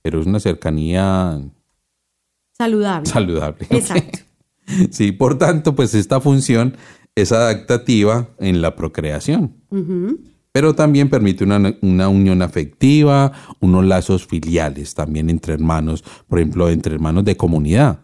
[0.00, 1.38] pero es una cercanía
[2.56, 3.06] Saludable.
[3.06, 3.66] saludable.
[3.68, 4.20] Exacto.
[4.90, 6.78] Sí, por tanto, pues esta función
[7.14, 9.52] es adaptativa en la procreación.
[10.50, 16.70] Pero también permite una, una unión afectiva, unos lazos filiales también entre hermanos, por ejemplo,
[16.70, 18.00] entre hermanos de comunidad.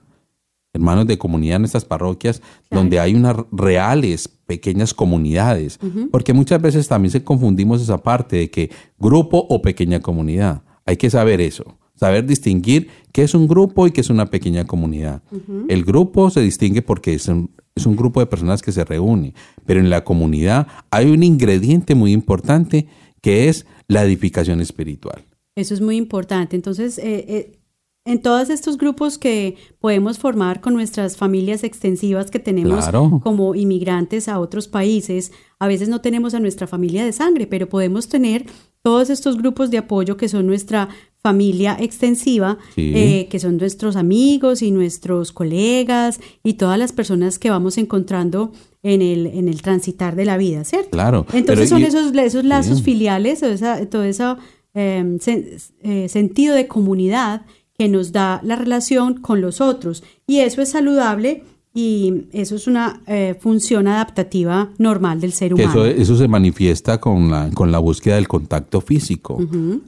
[0.72, 5.78] Hermanos de comunidad en estas parroquias, donde hay unas reales pequeñas comunidades,
[6.12, 10.62] porque muchas veces también se confundimos esa parte de que grupo o pequeña comunidad.
[10.87, 14.64] Hay que saber eso, saber distinguir qué es un grupo y qué es una pequeña
[14.64, 15.22] comunidad.
[15.68, 19.35] El grupo se distingue porque es un, es un grupo de personas que se reúne,
[19.66, 22.87] pero en la comunidad hay un ingrediente muy importante
[23.20, 25.24] que es la edificación espiritual.
[25.56, 26.56] Eso es muy importante.
[26.56, 27.60] Entonces, eh, eh,
[28.05, 33.21] en todos estos grupos que podemos formar con nuestras familias extensivas que tenemos Claro.
[33.23, 37.69] como inmigrantes a otros países, a veces no tenemos a nuestra familia de sangre, pero
[37.69, 38.47] podemos tener
[38.83, 40.89] todos estos grupos de apoyo que son nuestra
[41.23, 42.93] familia extensiva, Sí.
[42.95, 48.53] eh, que son nuestros amigos y nuestros colegas y todas las personas que vamos encontrando
[48.83, 50.89] en el, en el transitar de la vida, ¿cierto?
[50.93, 51.27] Claro.
[51.35, 54.25] Entonces son y- esos, esos lazos filiales, o esa- todo ese
[54.73, 57.42] eh, sen- eh, sentido de comunidad
[57.81, 60.04] que nos da la relación con los otros.
[60.26, 65.70] Y eso es saludable y eso es una eh, función adaptativa normal del ser humano.
[65.70, 69.38] Eso, eso, se manifiesta con la, con la búsqueda del contacto físico.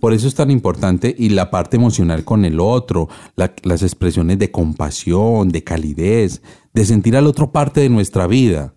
[0.00, 4.50] Por eso es tan importante y la parte emocional con el otro, las expresiones de
[4.50, 6.40] compasión, de calidez,
[6.72, 8.72] de sentir al otro parte de nuestra vida.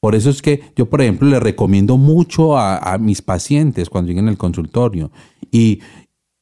[0.00, 4.08] Por eso es que yo, por ejemplo, le recomiendo mucho a, a mis pacientes cuando
[4.08, 5.12] lleguen al consultorio.
[5.52, 5.78] Y,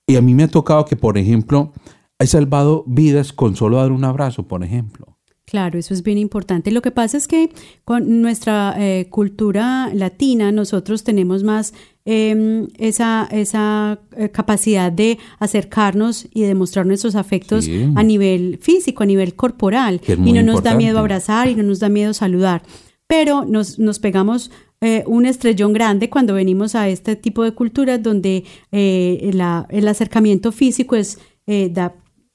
[0.06, 1.70] y a mí me ha tocado que, por ejemplo,
[2.24, 5.16] he salvado vidas con solo dar un abrazo, por ejemplo.
[5.46, 6.70] Claro, eso es bien importante.
[6.70, 7.50] Lo que pasa es que
[7.84, 11.74] con nuestra eh, cultura latina nosotros tenemos más
[12.06, 17.88] eh, esa, esa eh, capacidad de acercarnos y demostrar nuestros afectos Sí.
[17.94, 20.00] a nivel físico, a nivel corporal.
[20.08, 22.62] Y no nos da miedo abrazar y no nos da miedo saludar.
[23.06, 24.50] Pero nos, nos pegamos
[24.80, 29.86] eh, un estrellón grande cuando venimos a este tipo de culturas donde eh, la- el
[29.88, 31.94] acercamiento físico es eh, da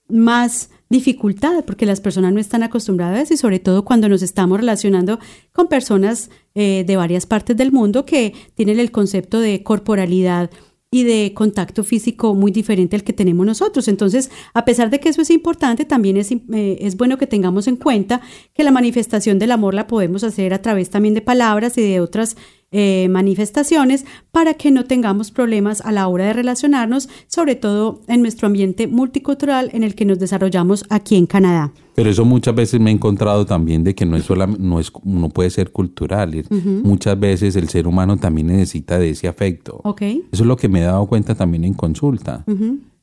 [0.09, 5.19] más dificultad porque las personas no están acostumbradas y sobre todo cuando nos estamos relacionando
[5.51, 10.49] con personas eh, de varias partes del mundo que tienen el concepto de corporalidad
[10.91, 13.87] y de contacto físico muy diferente al que tenemos nosotros.
[13.87, 16.39] Entonces, a pesar de que eso es importante, también es, eh,
[16.81, 18.21] es bueno que tengamos en cuenta
[18.55, 21.99] que la manifestación del amor la podemos hacer a través también de palabras y de
[21.99, 22.37] otras
[22.71, 28.21] eh, manifestaciones para que no tengamos problemas a la hora de relacionarnos, sobre todo en
[28.21, 31.73] nuestro ambiente multicultural en el que nos desarrollamos aquí en Canadá.
[31.95, 34.91] Pero eso muchas veces me he encontrado también de que no es sola, no es
[35.03, 36.45] no puede ser cultural.
[36.83, 39.81] Muchas veces el ser humano también necesita de ese afecto.
[39.83, 40.01] ¿Ok?
[40.01, 42.45] Eso es lo que me he dado cuenta también en consulta.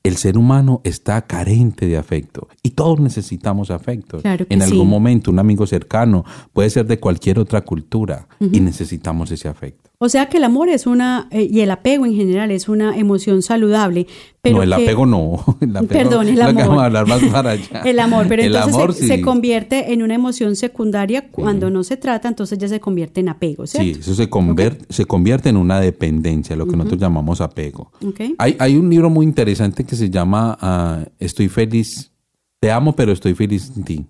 [0.06, 4.20] El ser humano está carente de afecto y todos necesitamos afecto.
[4.20, 4.86] Claro en algún sí.
[4.86, 9.85] momento un amigo cercano puede ser de cualquier otra cultura y necesitamos ese afecto.
[9.98, 12.96] O sea que el amor es una, eh, y el apego en general es una
[12.98, 14.06] emoción saludable.
[14.42, 15.42] Pero no, el que- apego no.
[15.60, 16.54] El apego, Perdón, el amor.
[16.66, 17.80] vamos a hablar más para allá.
[17.84, 21.96] El amor, pero El entonces amor, se, convierte en una emoción secundaria cuando no se
[21.96, 23.94] trata, entonces ya se convierte en apego, ¿cierto?
[23.94, 27.90] Sí, eso se convierte, se convierte en una dependencia, lo que nosotros llamamos apego.
[28.06, 28.20] Ok.
[28.38, 32.12] Hay, hay un libro muy interesante que se llama ah, Estoy feliz,
[32.60, 34.06] te amo, pero estoy feliz en ti.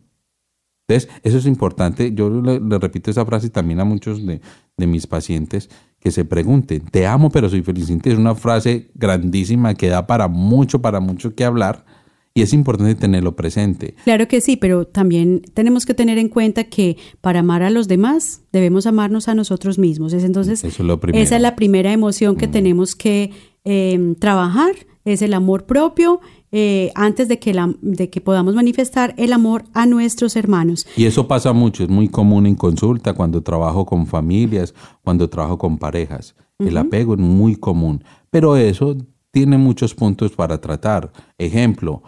[0.89, 2.13] Entonces, eso es importante.
[2.15, 4.41] Yo le, le repito esa frase también a muchos de,
[4.77, 5.69] de mis pacientes
[5.99, 7.91] que se pregunten, te amo, pero soy feliz.
[7.91, 11.85] Es una frase grandísima que da para mucho, para mucho que hablar
[12.33, 13.95] y es importante tenerlo presente.
[14.05, 17.89] Claro que sí, pero también tenemos que tener en cuenta que para amar a los
[17.89, 20.13] demás debemos amarnos a nosotros mismos.
[20.13, 21.25] Es entonces Eso es lo primero.
[21.25, 23.33] esa es la primera emoción que tenemos que
[23.65, 24.73] eh, trabajar,
[25.07, 26.21] es el amor propio
[26.53, 30.87] eh, antes de que, la- de que podamos manifestar el amor a nuestros hermanos.
[30.97, 35.59] Y eso pasa mucho, es muy común en consulta cuando trabajo con familias, cuando trabajo
[35.59, 36.35] con parejas.
[36.59, 38.97] El apego es muy común, pero eso
[39.31, 41.13] tiene muchos puntos para tratar.
[41.37, 42.03] Ejemplo,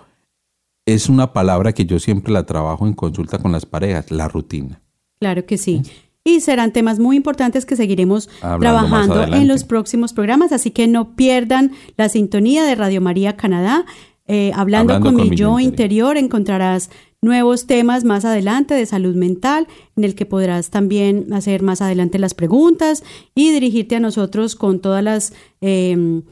[0.86, 4.80] es una palabra que yo siempre la trabajo en consulta con las parejas, la rutina.
[5.20, 5.82] Claro que sí.
[6.24, 10.86] Y serán temas muy importantes que seguiremos Hablando trabajando en los próximos programas, así que
[10.86, 13.84] no pierdan la sintonía de Radio María Canadá.
[14.28, 19.16] Eh, hablando, Hablando con, con mi yo interior encontrarás nuevos temas más adelante de salud
[19.16, 19.66] mental,
[19.96, 23.02] en el que podrás también hacer más adelante las preguntas
[23.34, 26.22] y dirigirte a nosotros con todas las eh,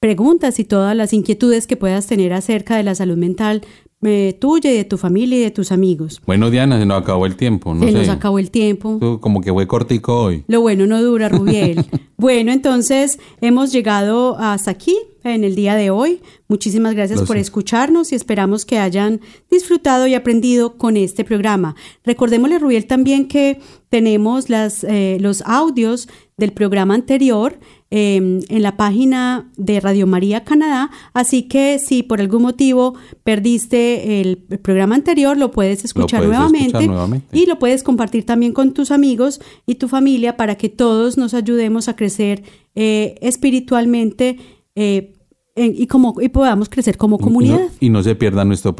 [0.00, 3.62] preguntas y todas las inquietudes que puedas tener acerca de la salud mental
[4.04, 6.20] eh, tuya y de tu familia y de tus amigos.
[6.26, 7.72] Bueno, Diana, se nos acabó el tiempo.
[7.72, 7.98] No Se sé.
[7.98, 8.98] nos acabó el tiempo.
[9.00, 10.42] Tú Como que fue cortico hoy.
[10.48, 11.86] Lo bueno no dura, Rubiel.
[12.16, 16.20] bueno, entonces hemos llegado hasta aquí en el día de hoy.
[16.48, 19.20] Muchísimas gracias por escucharnos y esperamos que hayan
[19.50, 21.74] disfrutado y aprendido con este programa.
[22.04, 27.58] Recordémosle, Rubiel, también que tenemos las, eh, los audios del programa anterior
[27.90, 34.22] eh, en la página de Radio María Canadá, así que si por algún motivo perdiste
[34.22, 37.38] el programa anterior, lo puedes escuchar, puedes nuevamente, escuchar nuevamente.
[37.38, 41.34] y lo puedes compartir también con tus amigos y tu familia para que todos nos
[41.34, 42.42] ayudemos a crecer
[42.74, 44.38] eh, espiritualmente
[44.74, 45.14] eh,
[45.54, 47.58] en- y, como, y podamos crecer como comunidad.
[47.58, 48.74] Y no, y no se pierda nuestro,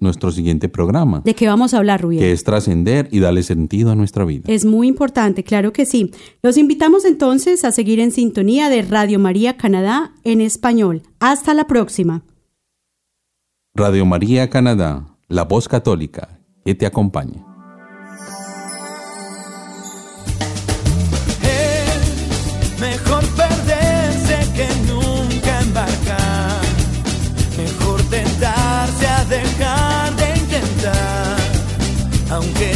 [0.00, 2.20] nuestro siguiente programa, ¿De qué vamos a hablar, Rubiel?
[2.20, 4.42] que es trascender y darle sentido a nuestra vida.
[4.48, 6.10] Es muy importante, claro que sí.
[6.42, 11.02] Los invitamos entonces a seguir en sintonía de Radio María Canadá en español.
[11.20, 12.24] Hasta la próxima.
[13.74, 17.45] Radio María Canadá, la voz católica que te acompaña.
[32.30, 32.75] Aunque